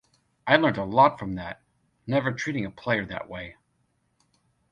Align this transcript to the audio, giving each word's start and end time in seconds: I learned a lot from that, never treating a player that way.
I 0.47 0.55
learned 0.55 0.77
a 0.77 0.83
lot 0.83 1.19
from 1.19 1.35
that, 1.35 1.61
never 2.07 2.31
treating 2.31 2.65
a 2.65 2.71
player 2.71 3.05
that 3.05 3.29
way. 3.29 3.55